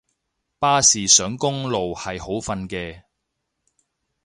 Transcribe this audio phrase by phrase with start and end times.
[0.57, 3.03] 巴士上公路係好瞓嘅